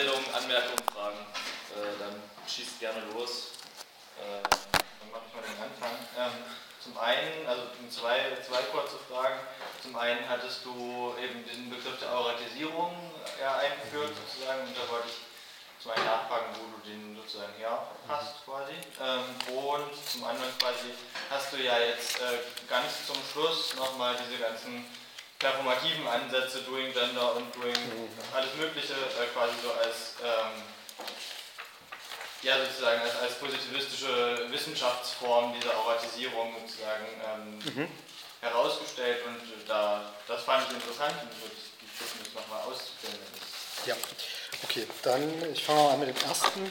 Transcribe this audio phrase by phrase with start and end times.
[0.00, 1.18] Wortmeldungen, Anmerkungen, Fragen,
[1.76, 3.52] äh, dann schießt gerne los.
[4.16, 5.92] Äh, dann mache ich mal den Anfang.
[6.16, 6.32] Ähm,
[6.80, 9.38] zum einen, also zwei, zwei kurze Fragen.
[9.82, 12.96] Zum einen hattest du eben diesen Begriff der Auratisierung
[13.40, 15.20] ja, eingeführt, sozusagen, und da wollte ich
[15.82, 18.72] zum einen nachfragen, wo du den sozusagen her hast quasi.
[19.04, 20.96] Ähm, und zum anderen quasi
[21.28, 24.86] hast du ja jetzt äh, ganz zum Schluss nochmal diese ganzen
[25.40, 27.74] performativen Ansätze, Doing Gender und Doing
[28.32, 30.62] alles Mögliche äh, quasi so als ähm,
[32.42, 37.88] ja sozusagen als, als positivistische Wissenschaftsform dieser Auratisierung sozusagen ähm, mhm.
[38.40, 43.18] herausgestellt und da das fand ich interessant und würde ich bitten, das nochmal auszuführen.
[43.86, 43.96] Ja.
[44.62, 46.70] Okay, dann ich fange mal an mit dem ersten.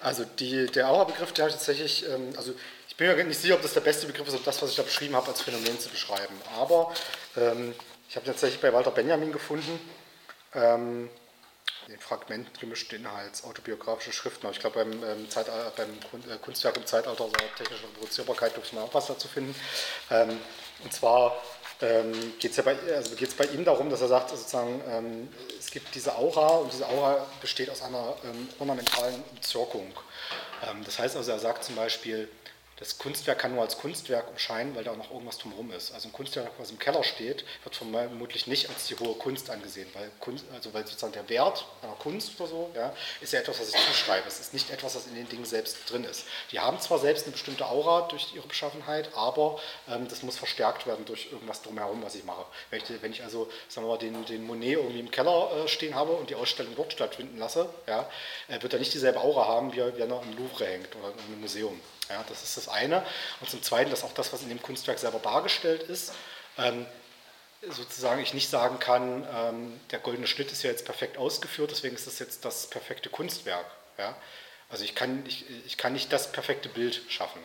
[0.00, 2.54] Also die, der Aura-Begriff, der habe ich tatsächlich, ähm, also
[2.96, 4.76] ich bin mir nicht sicher, ob das der beste Begriff ist, ob das, was ich
[4.76, 6.34] da beschrieben habe, als Phänomen zu beschreiben.
[6.58, 6.94] Aber
[7.36, 7.74] ähm,
[8.08, 9.78] ich habe tatsächlich bei Walter Benjamin gefunden,
[10.54, 11.10] ähm,
[11.88, 14.48] den Fragmenten gemischten Inhalts, autobiografische Schriften.
[14.50, 15.28] Ich glaube, beim, ähm,
[15.76, 15.90] beim
[16.22, 19.54] äh, Kunstwerk im Zeitalter der technischen Reproduzierbarkeit dürfte man auch was dazu finden.
[20.10, 20.40] Ähm,
[20.82, 21.36] und zwar
[21.82, 25.70] ähm, geht es ja bei, also bei ihm darum, dass er sagt, sozusagen, ähm, es
[25.70, 29.92] gibt diese Aura und diese Aura besteht aus einer ähm, ornamentalen Umzirkung.
[30.66, 32.30] Ähm, das heißt also, er sagt zum Beispiel,
[32.78, 35.92] das Kunstwerk kann nur als Kunstwerk erscheinen, weil da auch noch irgendwas drumherum ist.
[35.92, 39.88] Also ein Kunstwerk, was im Keller steht, wird vermutlich nicht als die hohe Kunst angesehen,
[39.94, 43.60] weil, Kunst, also weil sozusagen der Wert einer Kunst oder so ja, ist ja etwas,
[43.60, 44.28] was ich zuschreibe.
[44.28, 46.24] Es ist nicht etwas, was in den Dingen selbst drin ist.
[46.52, 50.86] Die haben zwar selbst eine bestimmte Aura durch ihre Beschaffenheit, aber ähm, das muss verstärkt
[50.86, 52.44] werden durch irgendwas drumherum, was ich mache.
[52.68, 55.68] Wenn ich, wenn ich also sagen wir mal, den, den Monet irgendwie im Keller äh,
[55.68, 58.06] stehen habe und die Ausstellung dort stattfinden lasse, ja,
[58.48, 61.12] äh, wird er nicht dieselbe Aura haben, wie, wie er noch im Louvre hängt oder
[61.12, 61.80] in einem Museum.
[62.08, 63.04] Ja, das ist das eine.
[63.40, 66.12] Und zum Zweiten, dass auch das, was in dem Kunstwerk selber dargestellt ist,
[66.58, 66.86] ähm,
[67.68, 71.96] sozusagen ich nicht sagen kann, ähm, der goldene Schnitt ist ja jetzt perfekt ausgeführt, deswegen
[71.96, 73.66] ist das jetzt das perfekte Kunstwerk.
[73.98, 74.14] Ja?
[74.68, 77.40] Also ich kann, ich, ich kann nicht das perfekte Bild schaffen.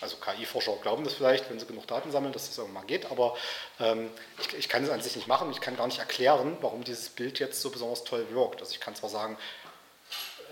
[0.00, 3.36] Also KI-Forscher glauben das vielleicht, wenn sie genug Daten sammeln, dass das irgendwann geht, aber
[3.80, 5.50] ähm, ich, ich, kann es an sich nicht machen.
[5.50, 8.60] Ich kann gar nicht erklären, warum dieses Bild jetzt so besonders toll wirkt.
[8.60, 9.36] Also ich kann zwar sagen,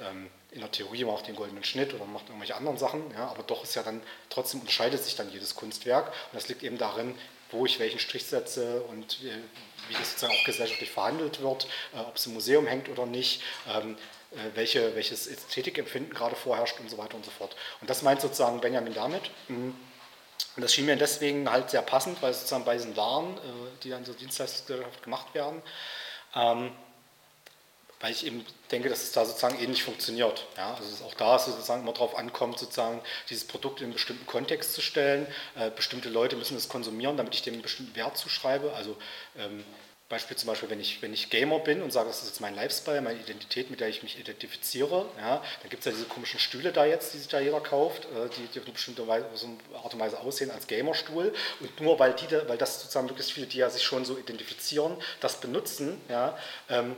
[0.03, 3.42] ähm, in der Theorie macht den goldenen Schnitt oder macht irgendwelche anderen Sachen, ja, aber
[3.42, 7.14] doch ist ja dann, trotzdem unterscheidet sich dann jedes Kunstwerk und das liegt eben darin,
[7.50, 9.30] wo ich welchen Strich setze und wie,
[9.88, 13.42] wie das sozusagen auch gesellschaftlich verhandelt wird, äh, ob es im Museum hängt oder nicht,
[13.68, 13.96] ähm,
[14.32, 17.54] äh, welche, welches Ästhetikempfinden gerade vorherrscht und so weiter und so fort.
[17.80, 19.30] Und das meint sozusagen Benjamin damit.
[19.48, 19.76] Mhm.
[20.56, 23.40] Und das schien mir deswegen halt sehr passend, weil sozusagen bei diesen Waren, äh,
[23.82, 25.62] die dann so Dienstleistungsgesellschaft gemacht werden,
[26.34, 26.72] ähm,
[28.00, 30.46] weil ich eben denke, dass es da sozusagen ähnlich funktioniert.
[30.56, 34.26] Ja, also auch da es sozusagen immer darauf ankommt, sozusagen dieses Produkt in einen bestimmten
[34.26, 35.26] Kontext zu stellen.
[35.54, 38.72] Äh, bestimmte Leute müssen es konsumieren, damit ich dem einen bestimmten Wert zuschreibe.
[38.74, 38.96] Also
[39.38, 39.64] ähm,
[40.08, 42.54] Beispiel zum Beispiel, wenn ich, wenn ich Gamer bin und sage, das ist jetzt mein
[42.54, 46.38] Lifestyle, meine Identität, mit der ich mich identifiziere, ja, dann gibt es ja diese komischen
[46.38, 49.26] Stühle da jetzt, die sich da jeder kauft, äh, die, die auf eine bestimmte Weise,
[49.34, 51.34] so eine Art und Weise aussehen als Gamerstuhl.
[51.58, 54.96] Und nur weil, die, weil das sozusagen möglichst viele, die ja sich schon so identifizieren,
[55.20, 56.38] das benutzen, ja,
[56.70, 56.94] ähm,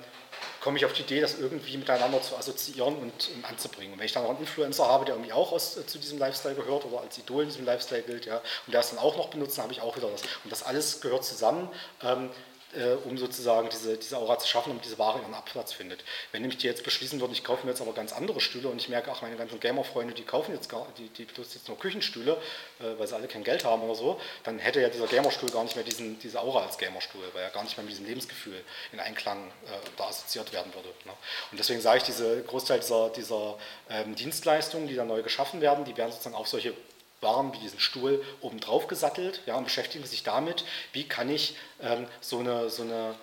[0.69, 3.95] komme ich auf die Idee, das irgendwie miteinander zu assoziieren und, und anzubringen.
[3.95, 6.19] Und wenn ich dann noch einen Influencer habe, der irgendwie auch aus, äh, zu diesem
[6.19, 9.17] Lifestyle gehört oder als Idol in diesem Lifestyle gilt, ja, und der es dann auch
[9.17, 10.21] noch benutzt, dann habe ich auch wieder das.
[10.45, 11.71] Und das alles gehört zusammen.
[12.03, 12.29] Ähm,
[12.75, 16.05] äh, um sozusagen diese, diese Aura zu schaffen, damit diese Ware ihren Abplatz findet.
[16.33, 18.79] Wenn nämlich die jetzt beschließen würden, ich kaufe mir jetzt aber ganz andere Stühle und
[18.79, 21.79] ich merke, ach, meine ganzen Gamer-Freunde, die kaufen jetzt gar, die, die benutzen jetzt nur
[21.79, 22.33] Küchenstühle,
[22.81, 25.65] äh, weil sie alle kein Geld haben oder so, dann hätte ja dieser Gamerstuhl gar
[25.65, 28.63] nicht mehr diesen, diese Aura als Gamerstuhl, weil er gar nicht mehr mit diesem Lebensgefühl
[28.93, 30.89] in Einklang äh, da assoziiert werden würde.
[31.05, 31.13] Ne?
[31.51, 33.59] Und deswegen sage ich, diese Großteil dieser, dieser
[33.91, 36.75] ähm, Dienstleistungen, die da neu geschaffen werden, die werden sozusagen auf solche
[37.21, 41.57] waren wie diesen Stuhl oben drauf gesattelt ja, und beschäftigen sich damit, wie kann ich
[41.81, 43.15] ähm, so, eine, so, eine,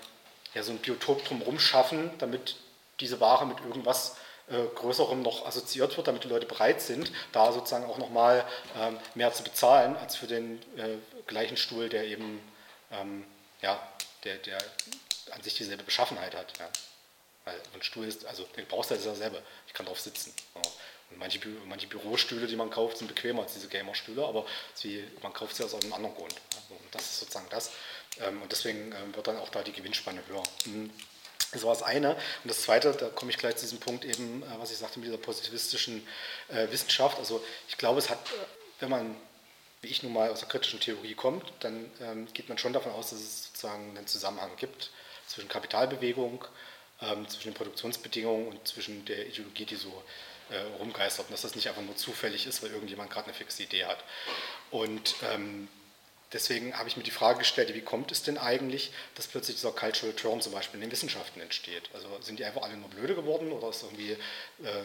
[0.54, 2.56] ja, so ein Biotop drumherum schaffen, damit
[3.00, 4.18] diese Ware mit irgendwas
[4.48, 8.46] äh, Größerem noch assoziiert wird, damit die Leute bereit sind, da sozusagen auch nochmal
[8.78, 10.98] ähm, mehr zu bezahlen, als für den äh,
[11.28, 12.42] gleichen Stuhl, der eben
[12.92, 13.26] ähm,
[13.62, 13.82] ja,
[14.24, 14.58] der, der
[15.32, 16.58] an sich dieselbe Beschaffenheit hat.
[16.60, 16.70] Ja.
[17.46, 20.34] Weil ein Stuhl ist, also den brauchst du ja selber, ich kann drauf sitzen.
[20.56, 20.62] Ja.
[21.18, 25.56] Manche, manche, Bürostühle, die man kauft, sind bequemer als diese Gamer-Stühle, aber sie, man kauft
[25.56, 26.36] sie aus einem anderen Grund.
[26.56, 27.72] Also das ist sozusagen das.
[28.20, 30.44] Ähm, und deswegen ähm, wird dann auch da die Gewinnspanne höher.
[30.66, 30.92] Mhm.
[31.52, 32.16] Das war das eine.
[32.16, 35.00] Und das zweite, da komme ich gleich zu diesem Punkt eben, äh, was ich sagte
[35.00, 36.06] mit dieser positivistischen
[36.50, 37.18] äh, Wissenschaft.
[37.18, 38.46] Also ich glaube, es hat, äh,
[38.82, 39.16] wenn man,
[39.82, 42.92] wie ich nun mal aus der kritischen Theorie kommt, dann ähm, geht man schon davon
[42.92, 44.92] aus, dass es sozusagen einen Zusammenhang gibt
[45.28, 46.46] zwischen Kapitalbewegung,
[47.28, 50.04] zwischen den Produktionsbedingungen und zwischen der Ideologie, die so
[50.50, 53.64] äh, rumgeistert und dass das nicht einfach nur zufällig ist, weil irgendjemand gerade eine fixe
[53.64, 54.04] Idee hat.
[54.72, 55.68] Und ähm,
[56.34, 59.72] deswegen habe ich mir die Frage gestellt, wie kommt es denn eigentlich, dass plötzlich dieser
[59.72, 61.90] Cultural Turn zum Beispiel in den Wissenschaften entsteht?
[61.94, 64.84] Also sind die einfach alle nur blöde geworden oder ist irgendwie äh,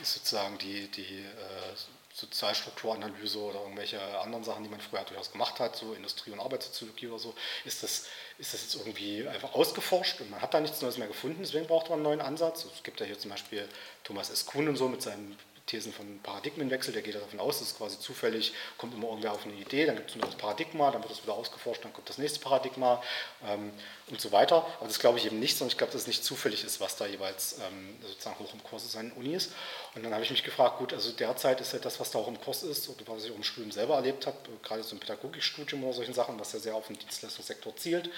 [0.00, 1.74] ist sozusagen die, die äh,
[2.20, 7.08] Sozialstrukturanalyse oder irgendwelche anderen Sachen, die man früher durchaus gemacht hat, so Industrie- und Arbeitssoziologie
[7.08, 7.34] oder so,
[7.64, 8.06] ist das,
[8.38, 11.66] ist das jetzt irgendwie einfach ausgeforscht und man hat da nichts Neues mehr gefunden, deswegen
[11.66, 12.66] braucht man einen neuen Ansatz.
[12.74, 13.68] Es gibt ja hier zum Beispiel
[14.04, 14.46] Thomas S.
[14.46, 15.36] Kuhn und so mit seinem
[15.70, 19.46] Thesen von Paradigmenwechsel, der geht davon aus, dass es quasi zufällig kommt immer irgendwer auf
[19.46, 22.08] eine Idee, dann gibt es ein neues Paradigma, dann wird es wieder ausgeforscht, dann kommt
[22.08, 23.00] das nächste Paradigma
[23.46, 23.70] ähm,
[24.08, 24.66] und so weiter.
[24.78, 26.96] Aber das glaube ich eben nicht, sondern ich glaube, dass es nicht zufällig ist, was
[26.96, 29.50] da jeweils ähm, sozusagen hoch im Kurs ist an den Unis.
[29.94, 32.28] Und dann habe ich mich gefragt, gut, also derzeit ist ja das, was da auch
[32.28, 35.00] im Kurs ist, oder was ich auch im Studium selber erlebt habe, gerade so im
[35.00, 38.10] Pädagogikstudium oder solchen Sachen, was ja sehr auf den Dienstleistungssektor zielt,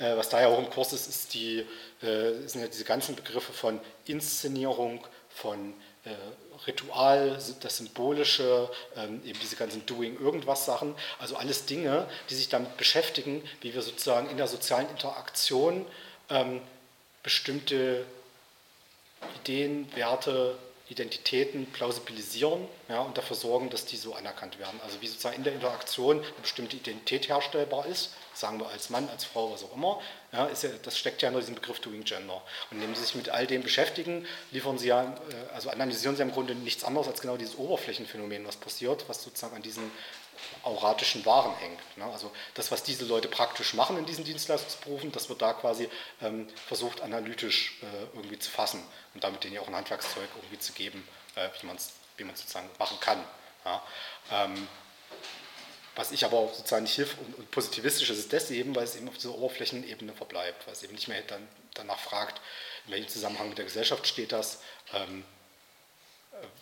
[0.00, 1.64] äh, was da ja auch im Kurs ist, ist die,
[2.02, 5.74] äh, sind ja diese ganzen Begriffe von Inszenierung, von äh,
[6.66, 13.42] Ritual, das Symbolische, ähm, eben diese ganzen Doing-Irgendwas-Sachen, also alles Dinge, die sich damit beschäftigen,
[13.60, 15.86] wie wir sozusagen in der sozialen Interaktion
[16.30, 16.60] ähm,
[17.22, 18.04] bestimmte
[19.40, 20.56] Ideen, Werte,
[20.88, 24.80] Identitäten plausibilisieren ja, und dafür sorgen, dass die so anerkannt werden.
[24.84, 29.08] Also wie sozusagen in der Interaktion eine bestimmte Identität herstellbar ist, sagen wir als Mann,
[29.08, 30.00] als Frau, was auch immer,
[30.32, 32.40] ja, ja, das steckt ja in diesem Begriff Doing Gender.
[32.70, 36.22] Und indem Sie sich mit all dem beschäftigen, liefern Sie ja, äh, also analysieren Sie
[36.22, 39.90] im Grunde nichts anderes als genau dieses Oberflächenphänomen, was passiert, was sozusagen an diesen
[40.62, 41.80] auratischen Waren hängt.
[41.96, 42.04] Ne?
[42.04, 45.88] Also das, was diese Leute praktisch machen in diesen Dienstleistungsberufen, das wird da quasi
[46.22, 48.82] ähm, versucht analytisch äh, irgendwie zu fassen
[49.14, 52.24] und damit denen ja auch ein Handwerkszeug irgendwie zu geben, äh, wie man es wie
[52.24, 53.22] sozusagen machen kann.
[53.64, 53.82] Ja?
[54.32, 54.68] Ähm,
[55.94, 58.96] was ich aber sozusagen nicht hilft und, und positivistisch ist, ist das eben, weil es
[58.96, 62.40] eben auf dieser Oberflächenebene verbleibt, weil es eben nicht mehr dann, danach fragt,
[62.86, 64.60] in welchem Zusammenhang mit der Gesellschaft steht das,
[64.92, 65.24] ähm,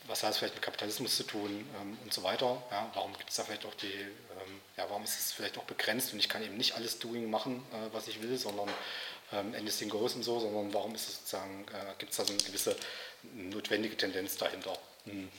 [0.06, 2.62] was hat es vielleicht mit Kapitalismus zu tun ähm, und so weiter.
[2.70, 5.64] Ja, warum gibt es da vielleicht auch die, ähm, ja, warum ist es vielleicht auch
[5.64, 8.68] begrenzt und ich kann eben nicht alles Doing machen, äh, was ich will, sondern
[9.32, 12.32] ähm, anything goes und so, sondern warum ist es sozusagen, äh, gibt es da so
[12.32, 12.76] eine gewisse
[13.34, 14.76] notwendige Tendenz dahinter.
[15.04, 15.30] Hm.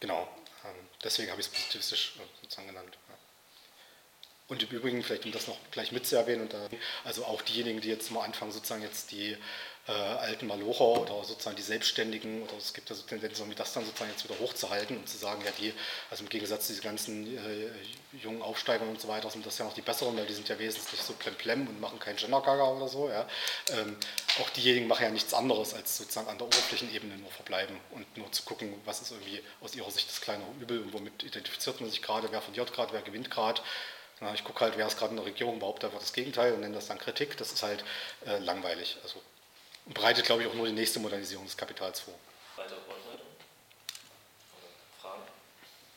[0.00, 0.28] Genau,
[0.64, 2.96] ähm, deswegen habe ich es positivistisch äh, sozusagen genannt.
[3.08, 3.14] Ja.
[4.48, 6.68] Und im Übrigen, vielleicht um das noch gleich mitzuerwähnen, und da,
[7.04, 9.36] also auch diejenigen, die jetzt mal anfangen, sozusagen jetzt die
[9.88, 13.84] äh, alten Malocher oder sozusagen die Selbstständigen oder es gibt ja so Tendenzen, das dann
[13.84, 15.72] sozusagen jetzt wieder hochzuhalten und zu sagen, ja die,
[16.10, 17.70] also im Gegensatz zu diesen ganzen äh,
[18.16, 20.58] jungen Aufsteigern und so weiter, sind das ja noch die besseren, weil die sind ja
[20.58, 23.08] wesentlich so plemplem und machen keinen Gendergaga oder so.
[23.08, 23.28] Ja.
[23.70, 23.96] Ähm,
[24.40, 28.30] auch diejenigen machen ja nichts anderes, als sozusagen an der Oberflächenebene nur verbleiben und nur
[28.32, 31.90] zu gucken, was ist irgendwie aus ihrer Sicht das kleinere Übel und womit identifiziert man
[31.90, 33.62] sich gerade, wer verliert gerade, wer gewinnt gerade.
[34.34, 36.74] ich gucke halt, wer ist gerade in der Regierung, behauptet einfach das Gegenteil und nenne
[36.74, 37.36] das dann Kritik.
[37.36, 37.84] Das ist halt
[38.26, 38.96] äh, langweilig.
[39.04, 39.20] Also
[39.86, 42.14] und bereitet, glaube ich, auch nur die nächste Modernisierung des Kapitals vor.
[42.56, 43.36] Weitere Wortmeldungen?
[45.00, 45.22] Fragen?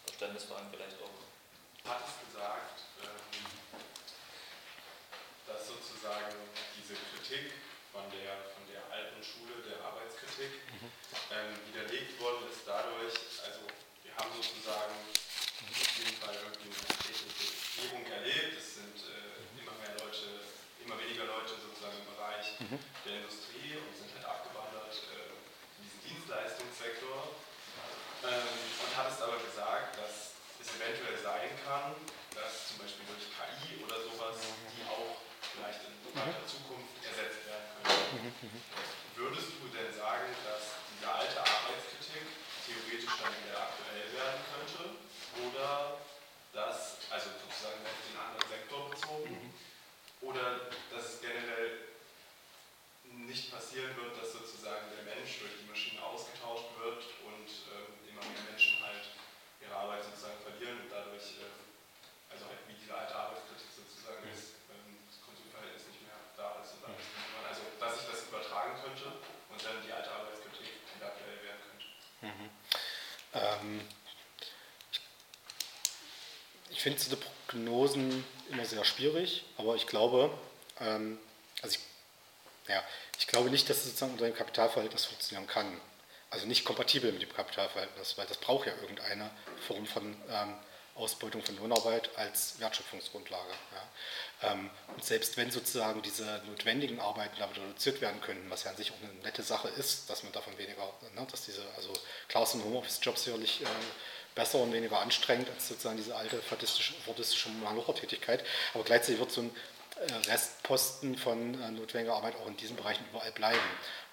[0.05, 1.89] Verständnisfragen vielleicht auch?
[1.89, 3.45] Hat es gesagt, ähm,
[5.47, 6.37] dass sozusagen
[6.77, 7.49] diese Kritik
[7.91, 10.93] von der, von der alten Schule der Arbeitskritik mhm.
[11.33, 13.65] ähm, widerlegt worden ist dadurch, also
[14.05, 19.97] wir haben sozusagen auf jeden Fall irgendwie eine Technisierung erlebt, es sind äh, immer mehr
[19.97, 20.45] Leute,
[20.85, 22.79] immer weniger Leute sozusagen im Bereich mhm.
[23.07, 23.79] der Industrie
[28.19, 28.51] Ähm,
[28.83, 31.95] und hat es aber gesagt, dass es eventuell sein kann,
[32.35, 34.35] dass zum Beispiel durch KI oder sowas
[34.75, 38.59] die auch vielleicht in weiter Zukunft ersetzt werden können.
[39.15, 42.27] Würdest du denn sagen, dass diese alte Arbeitskritik
[42.67, 44.83] theoretisch dann wieder aktuell werden könnte?
[45.47, 46.03] Oder
[46.51, 49.55] dass, also sozusagen auf den anderen Sektor bezogen,
[50.21, 51.89] oder dass es generell
[53.03, 58.21] nicht passieren wird, dass sozusagen der Mensch durch die Maschine ausgetauscht wird und ähm, immer
[58.21, 59.05] mehr Menschen halt
[59.61, 64.59] ihre Arbeit sozusagen verlieren und dadurch, äh, also halt wie diese alte Arbeitskritik sozusagen ist,
[64.69, 67.05] ähm, das Konsumverhältnis nicht mehr da ist und alles.
[67.49, 69.07] Also, dass ich das übertragen könnte
[69.49, 71.87] und dann die alte Arbeitskritik wieder aktuell werden könnte.
[72.21, 72.49] Mhm.
[73.33, 73.87] Ähm,
[76.69, 77.17] ich finde diese
[77.49, 80.31] Prognosen immer sehr schwierig, aber ich glaube,
[80.79, 81.19] ähm,
[81.61, 82.83] also ich, ja,
[83.17, 85.79] ich glaube nicht, dass es sozusagen unter dem Kapitalverhältnis funktionieren kann
[86.29, 89.29] also nicht kompatibel mit dem Kapitalverhältnis, weil das braucht ja irgendeine
[89.67, 90.53] Form von ähm,
[90.95, 93.51] Ausbeutung von Lohnarbeit als Wertschöpfungsgrundlage.
[94.41, 94.51] Ja.
[94.51, 98.77] Ähm, und selbst wenn sozusagen diese notwendigen Arbeiten damit reduziert werden könnten, was ja an
[98.77, 101.93] sich auch eine nette Sache ist, dass man davon weniger, ne, dass diese, also
[102.27, 103.65] klar sind Homeoffice-Jobs sicherlich äh,
[104.35, 108.43] besser und weniger anstrengend als sozusagen diese alte fadistische, fordistische Malocher-Tätigkeit,
[108.73, 109.51] aber gleichzeitig wird so ein
[109.99, 113.59] äh, Restposten von äh, notwendiger Arbeit auch in diesen Bereichen überall bleiben.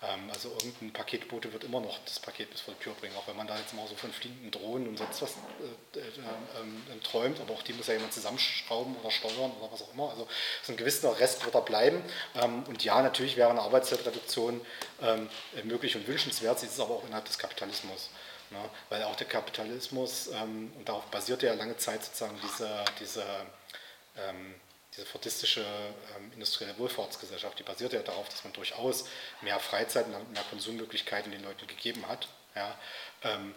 [0.03, 3.29] Ähm, also irgendein Paketbote wird immer noch das Paket bis vor die Tür bringen, auch
[3.29, 5.31] wenn man da jetzt mal so von fliegenden Drohnen und sonst was
[5.95, 9.83] äh, äh, äh, träumt, aber auch die muss ja jemand zusammenschrauben oder steuern oder was
[9.83, 10.11] auch immer.
[10.11, 10.27] Also
[10.65, 12.03] so ein gewisser Rest wird da bleiben.
[12.43, 14.61] Ähm, und ja, natürlich wäre eine Arbeitszeitreduktion
[15.65, 18.09] möglich und wünschenswert, sie ist aber auch innerhalb des Kapitalismus.
[18.51, 18.59] Ne?
[18.89, 23.25] Weil auch der Kapitalismus, ähm, und darauf basiert ja lange Zeit sozusagen diese, diese
[24.17, 24.55] ähm,
[24.97, 25.61] diese fordistische
[26.17, 29.07] ähm, industrielle Wohlfahrtsgesellschaft, die basiert ja darauf, dass man durchaus
[29.43, 32.79] mehr Freizeit und mehr Konsummöglichkeiten den Leuten gegeben hat, ja,
[33.23, 33.55] ähm,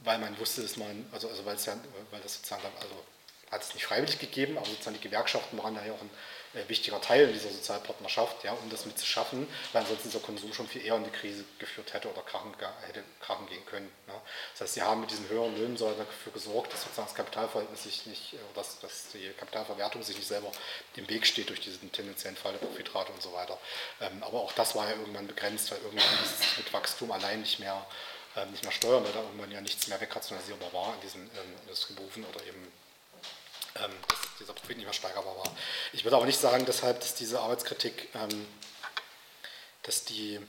[0.00, 1.76] weil man wusste, dass man, also, also weil, es ja,
[2.10, 3.04] weil das sozusagen, also
[3.50, 6.10] hat es nicht freiwillig gegeben, aber sozusagen die Gewerkschaften waren da ja auch ein
[6.54, 10.52] äh, wichtiger Teil dieser Sozialpartnerschaft, ja, um das mit zu schaffen, weil ansonsten dieser Konsum
[10.52, 12.54] schon viel eher in die Krise geführt hätte oder krachen,
[12.86, 13.90] hätte krachen gehen können.
[14.06, 14.14] Ne?
[14.52, 18.06] Das heißt, sie haben mit diesen höheren Löhnen dafür gesorgt, dass sozusagen das Kapitalverhältnis sich
[18.06, 20.52] nicht, äh, dass, dass die Kapitalverwertung sich nicht selber
[20.96, 23.58] im Weg steht durch diesen tendenziellen Fall der Profitrate und so weiter.
[24.00, 27.58] Ähm, aber auch das war ja irgendwann begrenzt, weil irgendwann dieses mit Wachstum allein nicht
[27.58, 27.84] mehr,
[28.36, 31.54] ähm, nicht mehr steuern, weil da irgendwann ja nichts mehr wegrationalisierbar war in diesen ähm,
[31.62, 32.72] Industrieberufen oder eben
[33.76, 35.56] ähm, dass dieser Profit nicht mehr steigerbar war.
[35.92, 38.46] Ich würde aber nicht sagen deshalb, dass diese Arbeitskritik, ähm,
[39.82, 40.40] dass die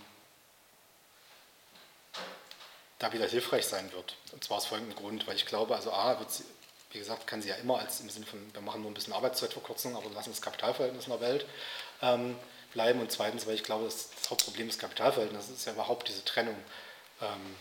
[3.00, 4.16] da wieder hilfreich sein wird.
[4.32, 6.46] Und zwar aus folgendem Grund, weil ich glaube, also A, wird sie,
[6.92, 9.14] wie gesagt, kann sie ja immer als im Sinne von, wir machen nur ein bisschen
[9.14, 11.46] Arbeitszeitverkürzung, aber lassen das Kapitalverhältnis in der Welt
[12.02, 12.38] ähm,
[12.74, 13.02] bleiben.
[13.02, 16.56] Und zweitens, weil ich glaube, das, das Hauptproblem des Kapitalverhältnisses ist ja überhaupt diese Trennung
[17.22, 17.56] ähm,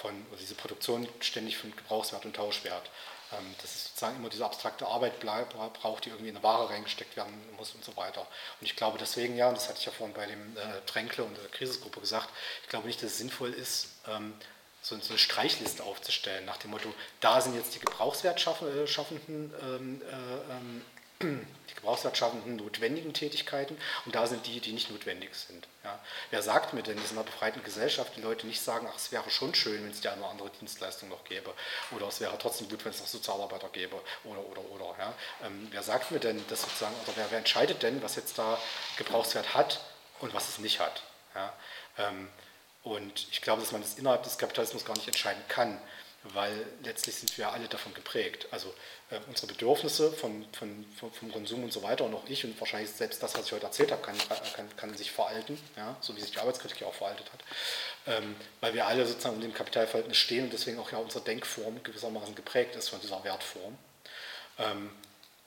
[0.00, 2.90] von, oder diese Produktion ständig von Gebrauchswert und Tauschwert.
[3.30, 7.14] Ähm, dass es sozusagen immer diese abstrakte Arbeit braucht, die irgendwie in eine Ware reingesteckt
[7.14, 8.22] werden muss und so weiter.
[8.22, 11.24] Und ich glaube deswegen, ja, und das hatte ich ja vorhin bei dem äh, Tränkle
[11.24, 12.30] und der Krisisgruppe gesagt,
[12.62, 14.32] ich glaube nicht, dass es sinnvoll ist, ähm,
[14.80, 16.88] so, eine Streichliste aufzustellen, nach dem Motto,
[17.20, 24.60] da sind jetzt die Gebrauchswertschaffenden ähm, äh, die gebrauchswertschaffenden notwendigen Tätigkeiten und da sind die,
[24.60, 25.66] die nicht notwendig sind.
[25.84, 25.98] Ja.
[26.30, 29.28] Wer sagt mir denn in dieser befreiten Gesellschaft, die Leute nicht sagen, ach, es wäre
[29.30, 31.52] schon schön, wenn es die eine oder andere Dienstleistung noch gäbe
[31.90, 34.96] oder es wäre trotzdem gut, wenn es noch Sozialarbeiter gäbe oder, oder, oder.
[34.98, 35.14] Ja.
[35.44, 38.58] Ähm, wer sagt mir denn, dass sozusagen, oder wer, wer, entscheidet denn, was jetzt da
[38.96, 39.80] Gebrauchswert hat
[40.20, 41.02] und was es nicht hat?
[41.34, 41.52] Ja.
[41.98, 42.28] Ähm,
[42.84, 45.78] und ich glaube, dass man das innerhalb des Kapitalismus gar nicht entscheiden kann
[46.24, 48.48] weil letztlich sind wir alle davon geprägt.
[48.50, 48.74] Also
[49.10, 52.90] äh, unsere Bedürfnisse von, von, vom Konsum und so weiter und auch ich und wahrscheinlich
[52.90, 54.16] selbst das, was ich heute erzählt habe, kann,
[54.54, 57.40] kann, kann sich veralten, ja, so wie sich die Arbeitskritik auch veraltet hat,
[58.06, 61.82] ähm, weil wir alle sozusagen in dem Kapitalverhältnis stehen und deswegen auch ja unsere Denkform
[61.82, 63.78] gewissermaßen geprägt ist von dieser Wertform.
[64.58, 64.90] Ähm,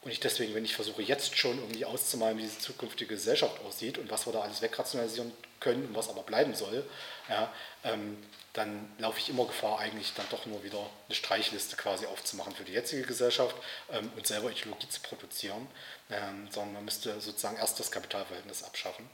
[0.04, 4.00] und ich deswegen, wenn ich versuche jetzt schon irgendwie auszumalen, wie diese zukünftige Gesellschaft aussieht
[4.00, 6.84] und was wir da alles wegrationalisieren können und was aber bleiben soll,
[7.30, 7.54] ja,
[7.84, 8.18] ähm,
[8.54, 12.64] dann laufe ich immer Gefahr, eigentlich dann doch nur wieder eine Streichliste quasi aufzumachen für
[12.64, 13.56] die jetzige Gesellschaft
[13.92, 15.68] ähm, und selber Ideologie zu produzieren,
[16.10, 19.08] ähm, sondern man müsste sozusagen erst das Kapitalverhältnis abschaffen.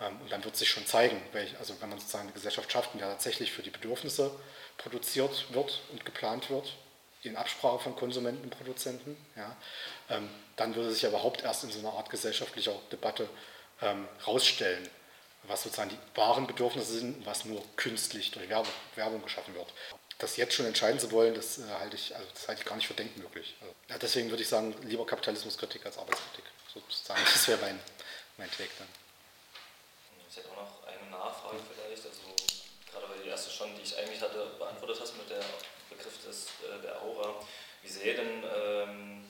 [0.00, 2.94] Ähm, und dann wird sich schon zeigen, welch, also wenn man sozusagen eine Gesellschaft schafft,
[2.94, 4.30] in der tatsächlich für die Bedürfnisse
[4.78, 6.76] produziert wird und geplant wird,
[7.22, 9.56] in Absprache von Konsumenten und Produzenten, ja,
[10.10, 13.28] ähm, dann würde sich ja überhaupt erst in so einer Art gesellschaftlicher Debatte
[13.82, 14.88] ähm, rausstellen,
[15.44, 19.72] was sozusagen die wahren Bedürfnisse sind, was nur künstlich durch Werbung, Werbung geschaffen wird.
[20.18, 22.76] Das jetzt schon entscheiden zu wollen, das, äh, halte, ich, also das halte ich gar
[22.76, 23.56] nicht für denkmöglich.
[23.60, 26.44] Also, ja, deswegen würde ich sagen, lieber Kapitalismuskritik als Arbeitskritik.
[26.72, 27.20] Sozusagen.
[27.24, 27.78] Das wäre mein,
[28.36, 28.88] mein Take dann.
[30.28, 32.20] Ich hätte auch noch eine Nachfrage vielleicht, also
[32.90, 35.42] gerade weil die erste schon, die ich eigentlich hatte, beantwortet hast mit der
[35.90, 37.34] Begriff des, äh, der Aura.
[37.82, 39.24] Wie sähe denn ähm,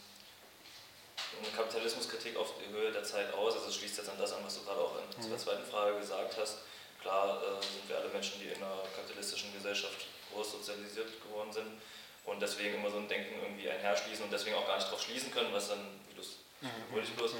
[1.38, 3.54] eine Kapitalismuskritik auf die Höhe der Zeit aus?
[3.54, 5.30] Also es schließt jetzt an das an, was du gerade auch in mhm.
[5.30, 6.58] der zweiten Frage gesagt hast.
[7.00, 11.80] Klar äh, sind wir alle Menschen, die in einer kapitalistischen Gesellschaft groß sozialisiert geworden sind
[12.24, 15.30] und deswegen immer so ein Denken irgendwie einherschließen und deswegen auch gar nicht darauf schließen
[15.30, 17.02] können, was dann, wie du es mhm.
[17.02, 17.36] ich bloß, äh,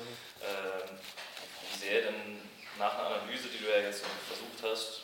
[1.71, 2.41] wie sähe denn
[2.79, 5.01] nach einer Analyse, die du ja jetzt versucht hast,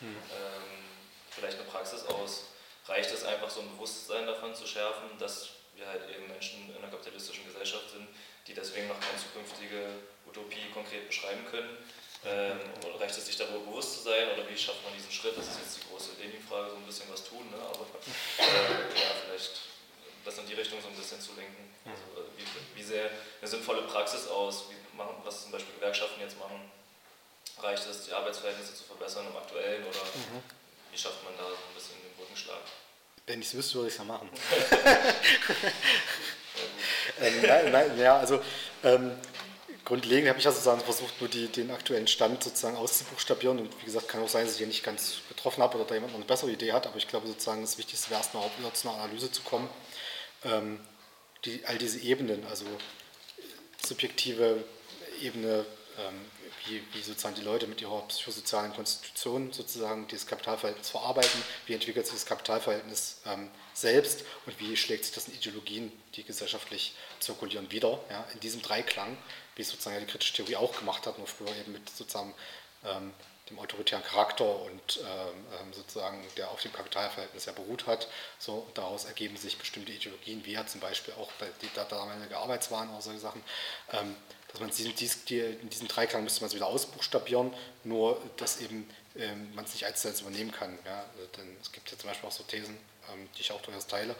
[0.00, 0.16] mhm.
[0.16, 0.84] ähm,
[1.30, 2.46] vielleicht eine Praxis aus?
[2.86, 6.76] Reicht es einfach so ein Bewusstsein davon zu schärfen, dass wir halt eben Menschen in
[6.76, 8.08] einer kapitalistischen Gesellschaft sind,
[8.46, 9.86] die deswegen noch keine zukünftige
[10.26, 11.76] Utopie konkret beschreiben können.
[12.24, 15.36] Ähm, oder reicht es sich darüber bewusst zu sein oder wie schafft man diesen Schritt?
[15.36, 17.58] Das ist jetzt die große Lenin-Frage, so ein bisschen was tun, ne?
[17.58, 17.86] aber
[18.38, 19.58] äh, ja, vielleicht
[20.24, 21.74] das in die Richtung so ein bisschen zu lenken.
[21.84, 22.46] Also, wie,
[22.78, 23.10] wie sehr
[23.40, 26.70] eine sinnvolle Praxis aus, wie machen, was zum Beispiel Gewerkschaften jetzt machen,
[27.58, 30.42] reicht es, die Arbeitsverhältnisse zu verbessern im aktuellen oder mhm.
[30.92, 32.60] Wie schafft man da so ein bisschen den Brückenschlag?
[33.26, 34.28] Wenn ich es wüsste, würde ich es ja machen.
[37.20, 38.40] ähm, nein, nein, ja, also
[38.84, 39.12] ähm,
[39.84, 43.58] grundlegend habe ich ja sozusagen versucht, nur die, den aktuellen Stand sozusagen auszubuchstabieren.
[43.58, 45.94] Und wie gesagt, kann auch sein, dass ich hier nicht ganz getroffen habe oder da
[45.94, 46.86] jemand noch eine bessere Idee hat.
[46.86, 49.70] Aber ich glaube sozusagen, das Wichtigste wäre erstmal auch zu einer Analyse zu kommen.
[50.44, 50.78] Ähm,
[51.44, 52.66] die, all diese Ebenen, also
[53.84, 54.64] subjektive
[55.20, 55.64] Ebene,
[56.66, 62.06] wie, wie sozusagen die Leute mit ihrer psychosozialen Konstitution sozusagen dieses Kapitalverhältnis verarbeiten, wie entwickelt
[62.06, 67.70] sich das Kapitalverhältnis ähm, selbst und wie schlägt sich das in Ideologien, die gesellschaftlich zirkulieren,
[67.70, 67.98] wieder.
[68.10, 69.16] Ja, in diesem Dreiklang,
[69.56, 72.34] wie es sozusagen die kritische Theorie auch gemacht hat, nur früher eben mit sozusagen
[72.84, 73.12] ähm,
[73.50, 78.08] dem autoritären Charakter und ähm, ähm, sozusagen der auf dem Kapitalverhältnis ja beruht hat.
[78.38, 81.30] So, daraus ergeben sich bestimmte Ideologien, wie ja zum Beispiel auch
[81.60, 83.42] die, der damalige Arbeitswahn oder solche Sachen.
[84.52, 84.92] Dass man diesen,
[85.28, 87.52] in diesem Dreiklang müsste man es wieder ausbuchstabieren,
[87.84, 90.78] nur dass eben ähm, man es nicht eins zu eins übernehmen kann.
[90.84, 91.04] Ja?
[91.14, 92.76] Also, denn es gibt ja zum Beispiel auch so Thesen,
[93.12, 94.14] ähm, die ich auch durchaus teile,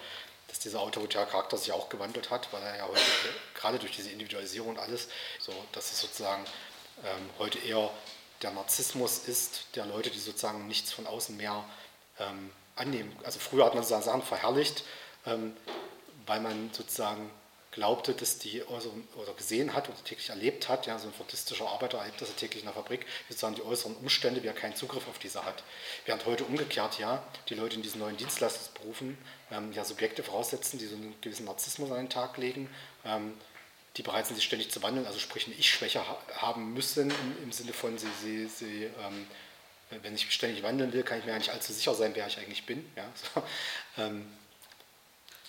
[0.48, 3.00] dass dieser autoritäre Charakter sich auch gewandelt hat, weil er ja heute
[3.54, 5.08] gerade durch diese Individualisierung und alles,
[5.38, 6.44] so dass es sozusagen
[7.04, 7.90] ähm, heute eher
[8.42, 11.64] der Narzissmus ist, der Leute, die sozusagen nichts von außen mehr
[12.18, 13.16] ähm, annehmen.
[13.24, 14.84] Also früher hat man sozusagen Sachen verherrlicht,
[15.26, 15.56] ähm,
[16.26, 17.30] weil man sozusagen
[17.72, 21.66] glaubte, dass die äußeren, oder gesehen hat oder täglich erlebt hat, ja, so ein fordistischer
[21.66, 25.08] Arbeiter erlebt das täglich in der Fabrik, sozusagen die äußeren Umstände, wie er keinen Zugriff
[25.08, 25.64] auf diese hat.
[26.04, 29.16] Während heute umgekehrt, ja, die Leute in diesen neuen Dienstleistungsberufen
[29.50, 32.68] ähm, ja Subjekte voraussetzen, die so einen gewissen Narzissmus an den Tag legen,
[33.06, 33.32] ähm,
[33.96, 36.02] die bereit sind, sich ständig zu wandeln, also sprich eine Ich-Schwäche
[36.36, 39.26] haben müssen, im, im, Sinne von, sie, sie, sie ähm,
[40.02, 42.38] wenn ich ständig wandeln will, kann ich mir ja nicht allzu sicher sein, wer ich
[42.38, 42.90] eigentlich bin.
[42.96, 43.42] Ja, so.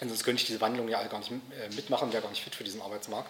[0.02, 2.56] Ähm, sonst könnte ich diese Wandlung ja gar nicht äh, mitmachen, wäre gar nicht fit
[2.56, 3.30] für diesen Arbeitsmarkt.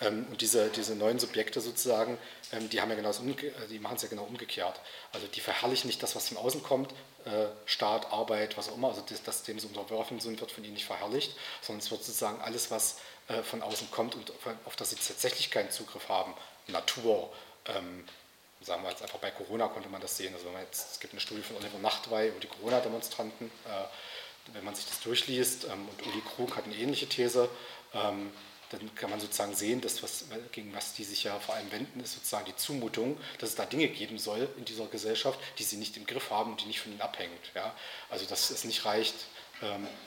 [0.00, 2.18] Ähm, und diese, diese neuen Subjekte sozusagen,
[2.52, 4.80] ähm, die, haben ja genau äh, die machen es ja genau umgekehrt.
[5.12, 6.92] Also die verherrlichen nicht das, was von außen kommt,
[7.24, 10.64] äh, Staat, Arbeit, was auch immer, also das, das dem so unterworfen sind, wird von
[10.64, 12.96] ihnen nicht verherrlicht, sondern es wird sozusagen alles, was
[13.42, 14.30] von außen kommt und
[14.66, 16.32] auf das sie tatsächlich keinen Zugriff haben.
[16.68, 17.32] Natur,
[17.66, 18.04] ähm,
[18.60, 20.34] sagen wir jetzt einfach bei Corona konnte man das sehen.
[20.34, 23.50] Also jetzt, es gibt eine Studie von Oliver Nachtwey über die Corona-Demonstranten.
[23.66, 23.84] Äh,
[24.52, 27.48] wenn man sich das durchliest, ähm, und Uli Krug hat eine ähnliche These,
[27.94, 28.30] ähm,
[28.70, 32.00] dann kann man sozusagen sehen, dass was, gegen was die sich ja vor allem wenden,
[32.00, 35.76] ist sozusagen die Zumutung, dass es da Dinge geben soll in dieser Gesellschaft, die sie
[35.76, 37.52] nicht im Griff haben und die nicht von ihnen abhängt.
[37.54, 37.74] Ja?
[38.10, 39.14] Also dass es nicht reicht,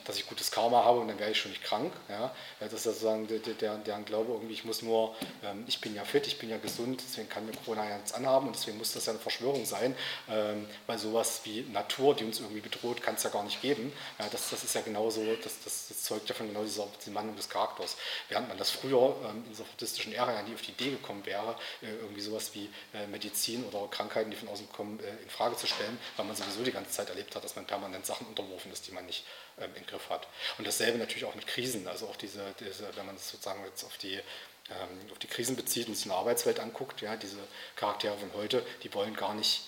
[0.04, 1.92] dass ich gutes Karma habe und dann wäre ich schon nicht krank.
[2.08, 2.34] Ja?
[2.60, 5.14] Das ist sozusagen der, der, deren Glaube irgendwie, ich muss nur,
[5.44, 8.12] ähm, ich bin ja fit, ich bin ja gesund, deswegen kann mir Corona ja nichts
[8.12, 9.96] anhaben und deswegen muss das ja eine Verschwörung sein,
[10.28, 13.92] ähm, weil sowas wie Natur, die uns irgendwie bedroht, kann es ja gar nicht geben.
[14.18, 17.36] Ja, das, das ist ja genauso, das, das, das zeugt ja von genau dieser Wandlung
[17.36, 17.96] des Charakters.
[18.28, 21.56] Während man das früher in dieser buddhistischen Ära ja nie auf die Idee gekommen wäre,
[21.82, 25.56] äh, irgendwie sowas wie äh, Medizin oder Krankheiten, die von außen kommen, äh, in Frage
[25.56, 28.72] zu stellen, weil man sowieso die ganze Zeit erlebt hat, dass man permanent Sachen unterworfen
[28.72, 29.24] ist, die man nicht
[29.60, 30.26] ähm, im Griff hat.
[30.58, 33.84] Und dasselbe natürlich auch mit Krisen, also auch diese, diese wenn man es sozusagen jetzt
[33.84, 37.38] auf die, ähm, auf die Krisen bezieht und sich in der Arbeitswelt anguckt, ja, diese
[37.76, 39.64] Charaktere von heute, die wollen gar nicht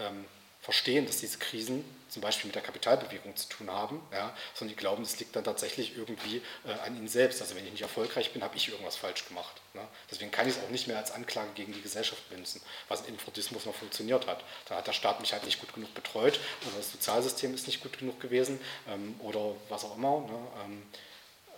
[0.00, 0.24] ähm,
[0.60, 4.80] verstehen, dass diese Krisen zum Beispiel mit der Kapitalbewegung zu tun haben, ja, sondern die
[4.80, 7.40] glauben, das liegt dann tatsächlich irgendwie äh, an ihnen selbst.
[7.42, 9.60] Also wenn ich nicht erfolgreich bin, habe ich irgendwas falsch gemacht.
[9.74, 9.86] Ne?
[10.10, 13.18] Deswegen kann ich es auch nicht mehr als Anklage gegen die Gesellschaft münzen, was im
[13.18, 14.42] Fordismus noch funktioniert hat.
[14.66, 17.82] Da hat der Staat mich halt nicht gut genug betreut oder das Sozialsystem ist nicht
[17.82, 20.20] gut genug gewesen ähm, oder was auch immer.
[20.20, 20.48] Ne?
[20.64, 20.82] Ähm,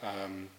[0.02, 0.50] ähm,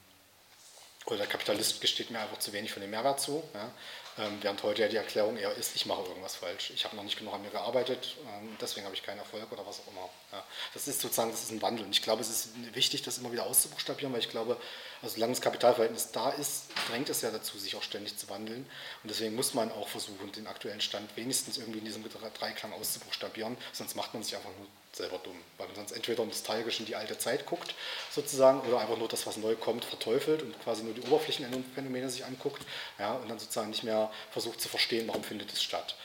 [1.06, 3.43] oder der Kapitalist gesteht mir einfach zu wenig von dem Mehrwert zu.
[3.54, 3.71] Ja?
[4.17, 6.71] Ähm, während heute ja die Erklärung eher ist, ich mache irgendwas falsch.
[6.76, 9.65] Ich habe noch nicht genug an mir gearbeitet, ähm, deswegen habe ich keinen Erfolg oder
[9.65, 10.10] was auch immer.
[10.34, 10.43] Ja,
[10.74, 11.86] das ist sozusagen, das ist ein Wandel.
[11.86, 14.58] Und ich glaube, es ist wichtig, das immer wieder auszubuchstabieren, weil ich glaube,
[15.02, 18.69] also solange das Kapitalverhältnis da ist, drängt es ja dazu, sich auch ständig zu wandeln.
[19.04, 23.58] Und deswegen muss man auch versuchen, den aktuellen Stand wenigstens irgendwie in diesem Dreiklang auszubuchstabieren,
[23.71, 26.95] sonst macht man sich einfach nur selber dumm, weil man sonst entweder nostalgisch in die
[26.95, 27.73] alte Zeit guckt,
[28.12, 32.25] sozusagen, oder einfach nur das, was neu kommt, verteufelt und quasi nur die Oberflächenphänomene sich
[32.25, 32.62] anguckt
[32.99, 35.95] ja, und dann sozusagen nicht mehr versucht zu verstehen, warum findet es statt.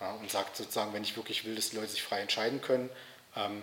[0.00, 2.88] Ja, und sagt sozusagen, wenn ich wirklich will, dass die Leute sich frei entscheiden können,
[3.36, 3.62] ähm,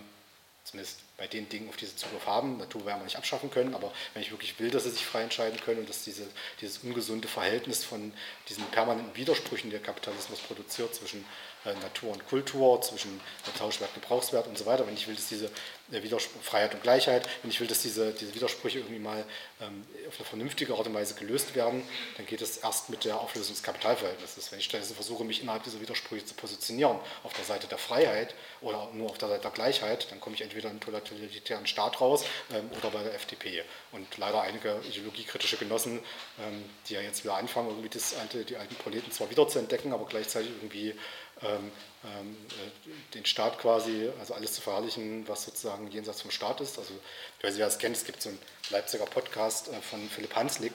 [0.64, 3.74] zumindest bei den Dingen, auf die sie Zugriff haben, Natur werden wir nicht abschaffen können,
[3.74, 6.28] aber wenn ich wirklich will, dass sie sich frei entscheiden können und dass diese,
[6.62, 8.14] dieses ungesunde Verhältnis von
[8.50, 11.26] diesen permanenten Widersprüchen, der Kapitalismus produziert zwischen
[11.66, 13.20] äh, Natur und Kultur, zwischen
[13.58, 14.86] Tauschwert, Gebrauchswert und so weiter.
[14.86, 15.50] Wenn ich will, dass diese
[15.92, 16.02] äh,
[16.42, 19.26] Freiheit und Gleichheit, wenn ich will, dass diese, diese Widersprüche irgendwie mal
[19.60, 21.84] ähm, auf eine vernünftige Art und Weise gelöst werden,
[22.18, 24.52] dann geht es erst mit der Auflösung des Kapitalverhältnisses.
[24.52, 28.36] Wenn ich stattdessen versuche, mich innerhalb dieser Widersprüche zu positionieren, auf der Seite der Freiheit
[28.62, 32.02] oder nur auf der Seite der Gleichheit, dann komme ich entweder in einen totalitären Staat
[32.02, 33.64] raus ähm, oder bei der FDP.
[33.92, 36.00] Und leider einige ideologiekritische Genossen,
[36.40, 39.60] ähm, die ja jetzt wieder anfangen, irgendwie das alte, die alten Proleten zwar wieder zu
[39.60, 40.96] entdecken, aber gleichzeitig irgendwie
[41.42, 41.72] ähm,
[42.04, 46.78] ähm, äh, den Staat quasi, also alles zu verherrlichen, was sozusagen jenseits vom Staat ist.
[46.78, 46.94] Also,
[47.38, 48.40] ich weiß nicht, wer es kennt, es gibt so einen
[48.70, 50.74] Leipziger Podcast äh, von Philipp Hanslick,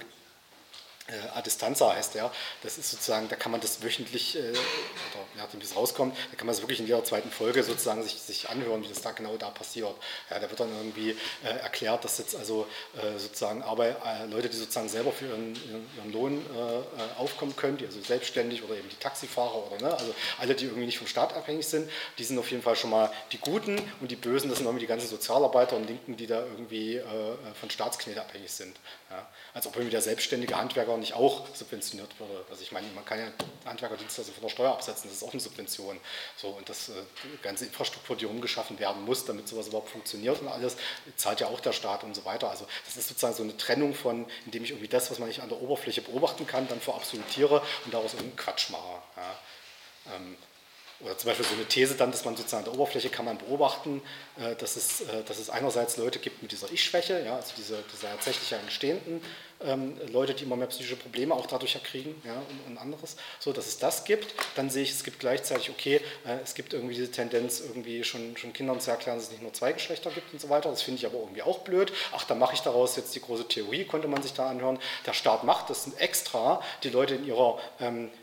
[1.12, 2.30] äh, A Distanza heißt der.
[2.62, 6.46] Das ist sozusagen, da kann man das wöchentlich, äh, oder nachdem es rauskommt, da kann
[6.46, 9.36] man es wirklich in jeder zweiten Folge sozusagen sich, sich anhören, wie das da genau
[9.36, 9.94] da passiert.
[10.30, 11.10] Ja, da wird dann irgendwie
[11.44, 15.54] äh, erklärt, dass jetzt also äh, sozusagen Arbeit, äh, Leute, die sozusagen selber für ihren,
[15.96, 20.14] ihren Lohn äh, aufkommen können, die also selbstständig oder eben die Taxifahrer oder ne, also
[20.38, 23.10] alle, die irgendwie nicht vom Staat abhängig sind, die sind auf jeden Fall schon mal
[23.32, 26.40] die Guten und die Bösen, das sind irgendwie die ganzen Sozialarbeiter und Linken, die da
[26.40, 27.00] irgendwie
[27.60, 28.76] von Staatsknete abhängig sind.
[29.10, 29.26] Ja.
[29.54, 32.44] Als ob irgendwie der selbstständige Handwerker nicht auch subventioniert würde.
[32.50, 33.26] Also ich meine, man kann ja
[33.66, 36.00] Handwerkerdienstleister von der Steuer absetzen, das ist auch eine Subvention.
[36.36, 36.92] So, und das, äh,
[37.42, 40.76] ganze Infrastruktur, die umgeschaffen werden muss, damit sowas überhaupt funktioniert und alles,
[41.16, 42.50] zahlt ja auch der Staat und so weiter.
[42.50, 45.40] Also das ist sozusagen so eine Trennung von, indem ich irgendwie das, was man nicht
[45.40, 49.02] an der Oberfläche beobachten kann, dann verabsolutiere und daraus irgendeinen Quatsch mache.
[49.16, 50.16] Ja.
[50.16, 50.36] Ähm,
[51.04, 53.38] oder zum Beispiel so eine These dann, dass man sozusagen an der Oberfläche kann man
[53.38, 54.02] beobachten,
[54.38, 57.82] äh, dass es, äh, dass es einerseits Leute gibt mit dieser Ich-Schwäche, ja, also diese,
[57.92, 59.20] diese tatsächlich entstehenden
[59.64, 63.52] ähm, Leute, die immer mehr psychische Probleme auch dadurch erkriegen ja, und, und, anderes, so
[63.52, 64.34] dass es das gibt.
[64.54, 68.36] Dann sehe ich, es gibt gleichzeitig, okay, äh, es gibt irgendwie diese Tendenz, irgendwie schon,
[68.36, 70.70] schon Kindern zu erklären, dass es nicht nur zwei Geschlechter gibt und so weiter.
[70.70, 71.92] Das finde ich aber irgendwie auch blöd.
[72.12, 74.78] Ach, da mache ich daraus jetzt die große Theorie, konnte man sich da anhören.
[75.06, 78.21] Der Staat macht das extra, die Leute in ihrer ähm, äh,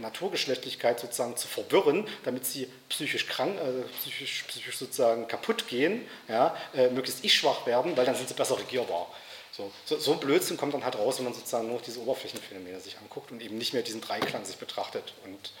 [0.00, 6.56] Naturgeschlechtlichkeit sozusagen zu verwirren, damit sie psychisch krank, äh, psychisch, psychisch sozusagen kaputt gehen, ja,
[6.74, 9.10] äh, möglichst ich-schwach werden, weil dann sind sie besser regierbar.
[9.52, 12.78] So, so, so, ein Blödsinn kommt dann halt raus, wenn man sozusagen nur diese Oberflächenphänomene
[12.78, 15.14] sich anguckt und eben nicht mehr diesen Dreiklang sich betrachtet.
[15.24, 15.52] Und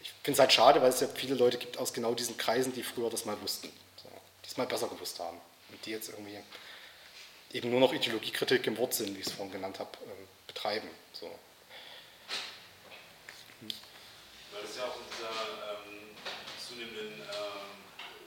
[0.00, 2.72] ich finde es halt schade, weil es ja viele Leute gibt aus genau diesen Kreisen,
[2.72, 3.68] die früher das mal wussten,
[4.02, 4.08] so,
[4.44, 5.38] die es mal besser gewusst haben
[5.70, 6.38] und die jetzt irgendwie
[7.52, 10.88] eben nur noch Ideologiekritik im Wortsinn, wie ich es vorhin genannt habe, ähm, betreiben.
[11.12, 11.28] So.
[13.62, 16.18] Weil es ja auch in dieser ähm,
[16.58, 17.70] zunehmenden ähm,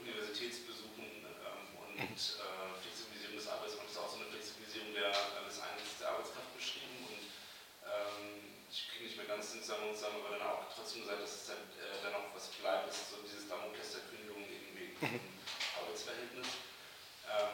[0.00, 6.00] Universitätsbesuchen ähm, und äh, Flexibilisierung des Arbeitsmarktes auch so eine Flexibilisierung der, äh, des Einsatzes
[6.00, 7.04] der Arbeitskraft beschrieben.
[7.04, 7.20] Und
[7.84, 11.46] ähm, ich kriege nicht mehr ganz den Zusammenhang, aber dann auch trotzdem gesagt, dass es
[11.52, 15.20] dann, äh, dann auch was bleibt, ist so dieses Damokles der Kündigung eben wegen mhm.
[15.84, 16.48] Arbeitsverhältnis.
[17.28, 17.52] Ähm,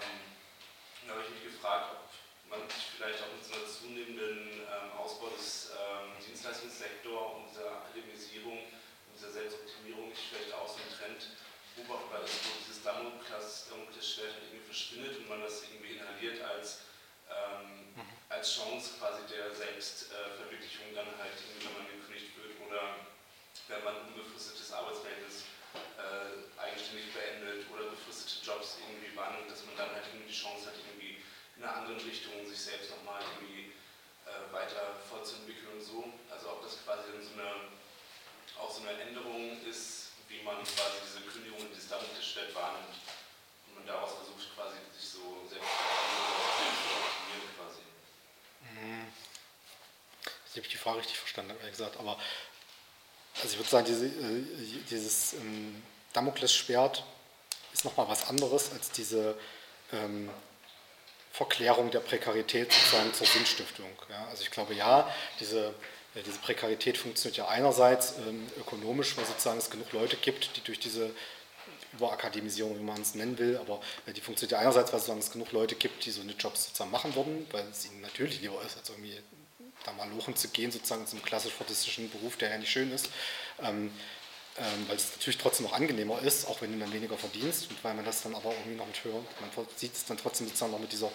[1.03, 2.07] da habe ich mich gefragt, ob
[2.53, 7.81] man sich vielleicht auch mit so einer zunehmenden ähm, Ausbau des ähm, Dienstleistungssektors und dieser
[7.81, 11.33] Akademisierung und dieser Selbstoptimierung nicht vielleicht auch so ein Trend
[11.73, 16.85] beobachtbar ist, wo dieses Damoklesschwert halt irgendwie verschwindet und man das irgendwie inhaliert als,
[17.33, 18.13] ähm, mhm.
[18.29, 23.09] als Chance quasi der Selbstverwirklichung dann halt irgendwie, wenn man gekündigt wird oder
[23.73, 25.49] wenn man unbefristetes Arbeitsverhältnis
[25.97, 30.69] äh, eigenständig beendet oder befristete Jobs irgendwie wahrnimmt, dass man dann halt irgendwie die Chance
[30.69, 31.25] hat, irgendwie
[31.57, 33.73] in einer anderen Richtung sich selbst nochmal irgendwie
[34.25, 36.05] äh, weiter fortzuentwickeln und so.
[36.31, 37.69] Also ob das quasi so eine,
[38.59, 42.97] auch so eine Änderung ist, wie man quasi diese Kündigung in das Damoklesschwert wahrnimmt
[43.69, 47.85] und man daraus versucht quasi sich so selbst zu quasi.
[48.73, 49.13] Hm.
[50.51, 52.19] Ich habe die Frage richtig verstanden, ehrlich gesagt, aber
[53.37, 54.45] also ich würde sagen, diese, äh,
[54.91, 57.05] dieses ähm, Damoklesschwert
[57.73, 59.39] ist nochmal was anderes als diese
[59.93, 60.31] ähm,
[61.33, 63.91] Verklärung der Prekarität sozusagen zur Sinnstiftung.
[64.11, 65.09] Ja, also ich glaube, ja,
[65.41, 65.75] diese,
[66.15, 70.79] diese Prekarität funktioniert ja einerseits ähm, ökonomisch, weil sozusagen es genug Leute gibt, die durch
[70.79, 71.11] diese
[71.95, 75.33] Überakademisierung, wie man es nennen will, aber äh, die funktioniert ja einerseits, weil sozusagen es
[75.33, 78.61] genug Leute gibt, die so eine Jobs sozusagen machen würden, weil es ihnen natürlich lieber
[78.63, 79.19] ist, als irgendwie
[79.85, 83.09] da mal lochen zu gehen, sozusagen einem klassisch-fordistischen Beruf, der ja nicht schön ist.
[83.63, 83.91] Ähm,
[84.59, 87.71] ähm, weil es natürlich trotzdem noch angenehmer ist, auch wenn du dann weniger verdienst.
[87.71, 90.47] Und weil man das dann aber irgendwie noch mit höheren, man sieht es dann trotzdem
[90.47, 91.11] sozusagen noch mit dieser,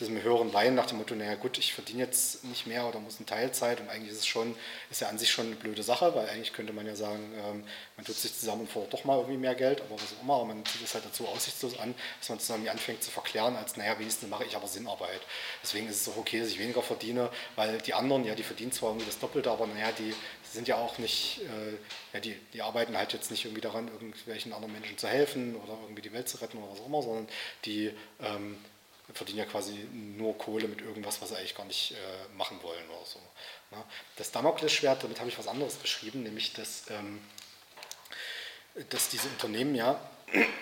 [0.00, 3.20] diesem höheren Wein nach dem Motto, naja gut, ich verdiene jetzt nicht mehr oder muss
[3.20, 3.80] in Teilzeit.
[3.80, 4.56] Und eigentlich ist es schon,
[4.90, 7.64] ist ja an sich schon eine blöde Sache, weil eigentlich könnte man ja sagen, ähm,
[7.96, 10.34] man tut sich zusammen und fordert doch mal irgendwie mehr Geld, aber was auch immer,
[10.34, 13.76] aber man sieht es halt dazu aussichtslos an, dass man zusammen anfängt zu verklären, als
[13.76, 15.20] naja, wenigstens mache ich aber Sinnarbeit.
[15.62, 18.72] Deswegen ist es auch okay, dass ich weniger verdiene, weil die anderen, ja, die verdienen
[18.72, 20.14] zwar irgendwie das Doppelte, aber naja, die
[20.52, 21.76] sind ja auch nicht, äh,
[22.12, 25.78] ja, die, die arbeiten halt jetzt nicht irgendwie daran, irgendwelchen anderen Menschen zu helfen oder
[25.82, 27.28] irgendwie die Welt zu retten oder was auch immer, sondern
[27.64, 28.58] die ähm,
[29.14, 32.88] verdienen ja quasi nur Kohle mit irgendwas, was sie eigentlich gar nicht äh, machen wollen
[32.90, 33.18] oder so.
[33.70, 33.82] Ne?
[34.16, 37.20] Das Damoklesschwert, damit habe ich was anderes beschrieben, nämlich dass, ähm,
[38.90, 40.00] dass diese Unternehmen ja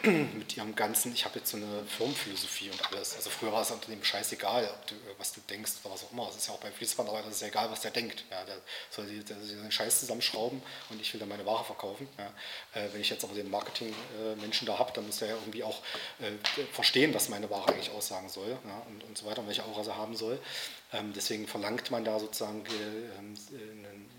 [0.03, 3.17] mit ihrem ganzen, ich habe jetzt so eine Firmenphilosophie und alles.
[3.17, 6.29] Also früher war es Unternehmen scheißegal, du, was du denkst oder was auch immer.
[6.29, 8.25] Es ist ja auch beim Fließbandarbeiter, ist ja egal, was der denkt.
[8.31, 8.57] Ja, der
[8.91, 12.09] soll seinen Scheiß zusammenschrauben und ich will dann meine Ware verkaufen.
[12.19, 12.27] Ja.
[12.81, 15.83] Äh, wenn ich jetzt aber den Marketing-Menschen da habe, dann muss der ja irgendwie auch
[16.21, 16.33] äh,
[16.73, 19.85] verstehen, was meine Ware eigentlich aussagen soll ja, und, und so weiter und welche Aura
[19.85, 20.41] sie haben soll.
[20.93, 23.35] Ähm, deswegen verlangt man da sozusagen äh, ähm,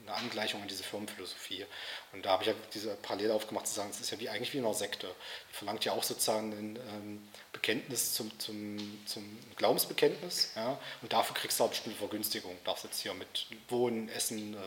[0.09, 1.65] eine Angleichung an diese Firmenphilosophie.
[2.11, 4.53] Und da habe ich ja diese Parallele aufgemacht zu sagen, es ist ja wie eigentlich
[4.53, 5.13] wie in einer Sekte.
[5.51, 10.51] verlangt ja auch sozusagen ein ähm, Bekenntnis zum, zum, zum Glaubensbekenntnis.
[10.55, 10.79] Ja?
[11.01, 12.57] Und dafür kriegst du auch bestimmte Vergünstigungen.
[12.59, 14.57] Du darfst jetzt hier mit Wohnen, Essen, äh,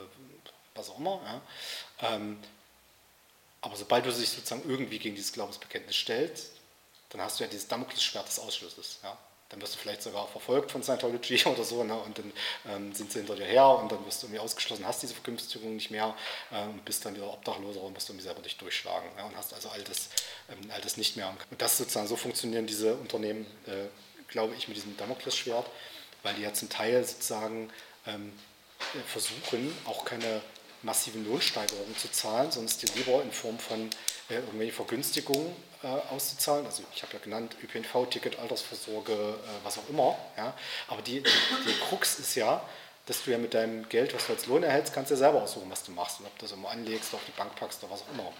[0.74, 1.20] was auch immer.
[2.00, 2.14] Ja?
[2.14, 2.38] Ähm,
[3.61, 6.52] aber sobald du dich sozusagen irgendwie gegen dieses Glaubensbekenntnis stellst,
[7.11, 9.00] dann hast du ja dieses Damoklesschwert des Ausschlusses.
[9.02, 9.18] Ja?
[9.52, 11.94] Dann wirst du vielleicht sogar verfolgt von Scientology oder so, ne?
[11.94, 12.32] und dann
[12.68, 15.76] ähm, sind sie hinter dir her und dann wirst du irgendwie ausgeschlossen, hast diese Vergünstigung
[15.76, 16.16] nicht mehr
[16.50, 19.24] äh, und bist dann wieder Obdachloser und musst irgendwie selber dich durchschlagen ja?
[19.24, 20.08] und hast also all das,
[20.50, 21.28] ähm, all das nicht mehr.
[21.28, 23.88] Und das sozusagen, so funktionieren diese Unternehmen, äh,
[24.28, 25.66] glaube ich, mit diesem Damoklesschwert,
[26.22, 27.70] weil die ja zum Teil sozusagen
[28.06, 28.32] ähm,
[29.06, 30.40] versuchen, auch keine
[30.82, 33.90] massiven Lohnsteigerungen zu zahlen, sondern es dir lieber in Form von
[34.30, 35.71] äh, irgendwelche Vergünstigungen äh,
[36.11, 36.66] auszuzahlen.
[36.66, 40.16] Also ich habe ja genannt, ÖPNV-Ticket, Altersvorsorge, äh, was auch immer.
[40.37, 40.55] Ja.
[40.88, 41.31] Aber die, die,
[41.66, 42.62] die Krux ist ja,
[43.07, 45.42] dass du ja mit deinem Geld, was du als Lohn erhältst, kannst du ja selber
[45.42, 47.92] aussuchen, was du machst und ob du das immer anlegst, auf die Bank packst oder
[47.92, 48.33] was auch immer.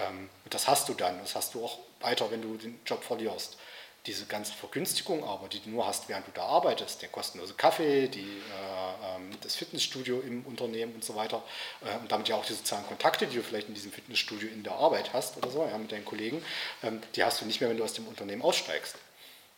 [0.00, 1.18] Ähm, und das hast du dann.
[1.20, 3.56] Das hast du auch weiter, wenn du den Job verlierst
[4.06, 8.08] diese ganzen Vergünstigungen aber, die du nur hast, während du da arbeitest, der kostenlose Kaffee,
[8.08, 11.42] die, äh, ähm, das Fitnessstudio im Unternehmen und so weiter
[11.84, 14.62] äh, und damit ja auch die sozialen Kontakte, die du vielleicht in diesem Fitnessstudio in
[14.62, 16.42] der Arbeit hast oder so, ja, mit deinen Kollegen,
[16.82, 18.96] ähm, die hast du nicht mehr, wenn du aus dem Unternehmen aussteigst.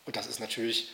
[0.05, 0.88] Und das ist natürlich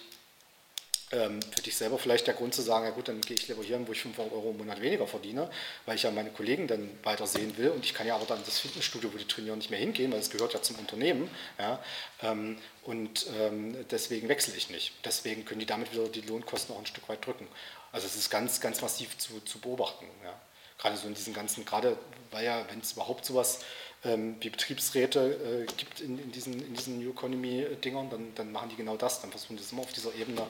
[1.12, 3.62] ähm, für dich selber vielleicht der Grund zu sagen, ja gut, dann gehe ich lieber
[3.62, 5.50] hier hin, wo ich 500 Euro im Monat weniger verdiene,
[5.86, 8.40] weil ich ja meine Kollegen dann weiter sehen will und ich kann ja aber dann
[8.44, 11.30] das Fitnessstudio, wo die trainieren, nicht mehr hingehen, weil es gehört ja zum Unternehmen.
[11.58, 11.82] Ja,
[12.22, 14.94] ähm, und ähm, deswegen wechsle ich nicht.
[15.04, 17.46] Deswegen können die damit wieder die Lohnkosten auch ein Stück weit drücken.
[17.92, 20.06] Also es ist ganz, ganz massiv zu, zu beobachten.
[20.24, 20.34] Ja.
[20.78, 21.98] Gerade so in diesen ganzen, gerade
[22.30, 23.60] weil ja, wenn es überhaupt sowas
[24.04, 28.68] ähm, wie Betriebsräte äh, gibt in, in, diesen, in diesen New Economy-Dingern, dann, dann machen
[28.68, 29.20] die genau das.
[29.20, 30.46] Dann versuchen die das immer auf dieser Ebene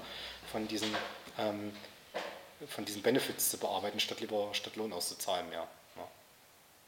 [0.51, 0.95] von diesen,
[1.39, 1.73] ähm,
[2.69, 5.67] von diesen Benefits zu bearbeiten, statt lieber statt Lohn auszuzahlen mehr.
[5.97, 6.09] Ja.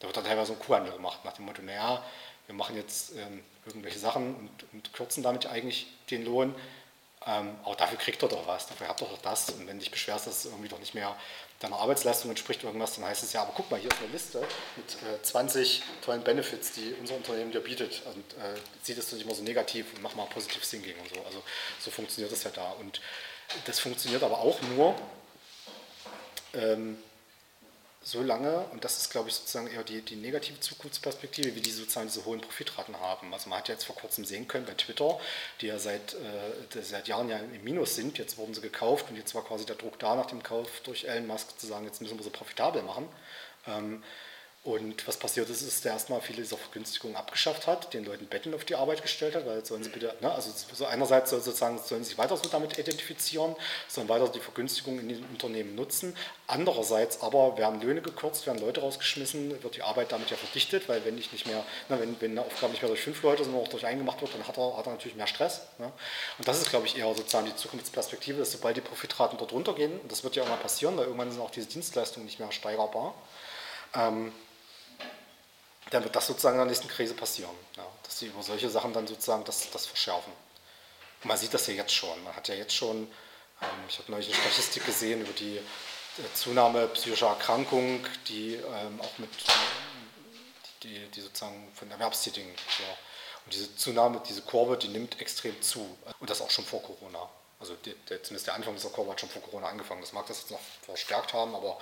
[0.00, 2.04] Da wird dann teilweise ein Kuhhandel gemacht, nach dem Motto, naja,
[2.46, 6.54] wir machen jetzt ähm, irgendwelche Sachen und, und, kürzen damit eigentlich den Lohn,
[7.26, 9.50] ähm, aber dafür kriegt er doch was, dafür habt ihr doch das.
[9.50, 11.14] Und wenn du dich beschwerst, dass es irgendwie doch nicht mehr
[11.60, 14.42] deiner Arbeitsleistung entspricht irgendwas, dann heißt es ja, aber guck mal, hier ist eine Liste
[14.76, 18.02] mit äh, 20 tollen Benefits, die unser Unternehmen dir bietet.
[18.06, 21.22] Und äh, sieh das nicht immer so negativ und mach mal positiv Thinking und so.
[21.26, 21.42] Also
[21.78, 22.70] so funktioniert das ja da.
[22.80, 23.02] Und
[23.66, 24.94] das funktioniert aber auch nur
[26.54, 26.98] ähm,
[28.02, 31.70] so lange, und das ist, glaube ich, sozusagen eher die, die negative Zukunftsperspektive, wie die
[31.70, 33.32] sozusagen diese hohen Profitraten haben.
[33.34, 35.20] Also man hat ja jetzt vor kurzem sehen können bei Twitter,
[35.60, 39.16] die ja seit, äh, seit Jahren ja im Minus sind, jetzt wurden sie gekauft und
[39.16, 42.00] jetzt war quasi der Druck da nach dem Kauf durch Elon Musk zu sagen, jetzt
[42.00, 43.06] müssen wir sie profitabel machen.
[43.66, 44.02] Ähm,
[44.62, 48.26] und was passiert ist, ist, dass der erstmal viele dieser Vergünstigungen abgeschafft hat, den Leuten
[48.26, 51.40] Betten auf die Arbeit gestellt hat, weil sollen sie bitte, ne, also so einerseits soll
[51.40, 53.56] sozusagen sollen sie sich weiter so damit identifizieren,
[53.88, 56.14] sollen weiter die Vergünstigungen in den Unternehmen nutzen.
[56.46, 61.06] Andererseits aber werden Löhne gekürzt, werden Leute rausgeschmissen, wird die Arbeit damit ja verdichtet, weil
[61.06, 63.62] wenn ich nicht mehr, ne, wenn, wenn eine Aufgabe nicht mehr durch fünf Leute, sondern
[63.62, 65.62] auch durch einen gemacht wird, dann hat er, hat er natürlich mehr Stress.
[65.78, 65.90] Ne?
[66.36, 70.00] Und das ist, glaube ich, eher sozusagen die Zukunftsperspektive, dass sobald die Profitraten dort runtergehen,
[70.00, 72.52] und das wird ja auch mal passieren, weil irgendwann sind auch diese Dienstleistungen nicht mehr
[72.52, 73.14] steigerbar,
[73.94, 74.32] ähm,
[75.90, 77.54] dann wird das sozusagen in der nächsten Krise passieren.
[77.76, 80.32] Ja, dass sie über solche Sachen dann sozusagen das, das verschärfen.
[81.22, 82.22] Und man sieht das ja jetzt schon.
[82.24, 83.02] Man hat ja jetzt schon,
[83.60, 85.62] ähm, ich habe neulich eine Statistik gesehen über die äh,
[86.34, 89.30] Zunahme psychischer Erkrankungen, die ähm, auch mit,
[90.82, 92.50] die, die sozusagen von Erwerbstätigen.
[92.78, 92.84] So.
[93.44, 95.98] Und diese Zunahme, diese Kurve, die nimmt extrem zu.
[96.20, 97.28] Und das auch schon vor Corona.
[97.58, 100.00] Also die, der, zumindest der Anfang dieser Kurve hat schon vor Corona angefangen.
[100.00, 101.78] Das mag das jetzt noch verstärkt haben, aber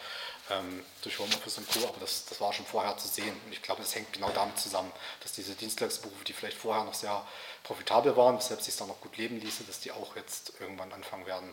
[0.50, 3.34] ähm, durch Homeoffice und Co., aber das, das war schon vorher zu sehen.
[3.44, 6.94] Und ich glaube, das hängt genau damit zusammen, dass diese Dienstleistungsberufe, die vielleicht vorher noch
[6.94, 7.26] sehr
[7.64, 11.26] profitabel waren, weshalb sich da noch gut leben ließe, dass die auch jetzt irgendwann anfangen
[11.26, 11.52] werden,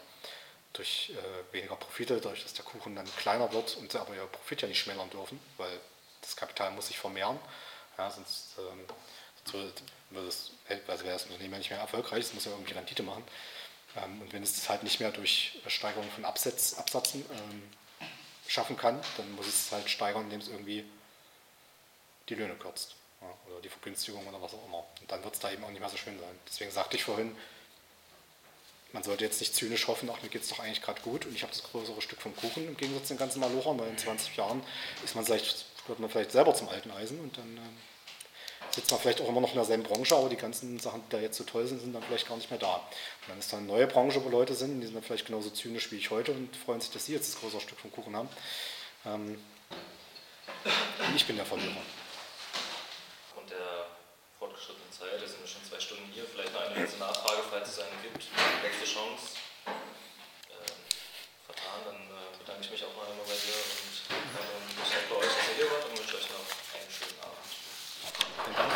[0.74, 4.62] durch äh, weniger Profite, dadurch, dass der Kuchen dann kleiner wird und aber ihr Profit
[4.62, 5.80] ja nicht schmälern dürfen, weil
[6.22, 7.40] das Kapital muss sich vermehren.
[7.98, 8.86] Ja, sonst, ähm,
[10.28, 10.52] es,
[10.88, 13.24] also wäre das Unternehmen ja nicht mehr erfolgreich, es muss ja irgendwie Rendite machen.
[13.96, 17.64] Ähm, und wenn es halt nicht mehr durch Steigerung von Absatz, Absatzen ähm,
[18.56, 20.86] schaffen kann, dann muss es halt steigern, indem es irgendwie
[22.30, 24.84] die Löhne kürzt ja, oder die Vergünstigung oder was auch immer.
[25.02, 26.40] Und dann wird es da eben auch nicht mehr so schön sein.
[26.48, 27.36] Deswegen sagte ich vorhin,
[28.94, 31.36] man sollte jetzt nicht zynisch hoffen, ach, mir geht es doch eigentlich gerade gut und
[31.36, 33.98] ich habe das größere Stück vom Kuchen im Gegensatz zu den ganzen Malochern, weil in
[33.98, 34.64] 20 Jahren
[35.04, 37.78] ist man vielleicht, wird man vielleicht selber zum alten Eisen und dann ähm,
[38.76, 41.20] sitzt man vielleicht auch immer noch in derselben Branche, aber die ganzen Sachen, die da
[41.20, 42.76] jetzt so toll sind, sind dann vielleicht gar nicht mehr da.
[42.76, 45.50] Und dann ist da eine neue Branche, wo Leute sind, die sind dann vielleicht genauso
[45.50, 48.16] zynisch wie ich heute und freuen sich, dass sie jetzt das größere Stück vom Kuchen
[48.16, 48.30] haben.
[49.06, 49.40] Ähm,
[50.66, 51.82] und ich bin der Verlierer.
[53.36, 53.88] Und der
[54.38, 57.70] fortgeschrittenen Zeit, da sind wir schon zwei Stunden hier, vielleicht noch eine letzte Nachfrage, falls
[57.70, 58.28] es eine gibt,
[58.62, 59.40] letzte Chance.
[59.66, 60.76] Ähm,
[61.46, 63.36] vertan, dann äh, bedanke ich mich auch mal einmal bei
[68.48, 68.75] Entonces,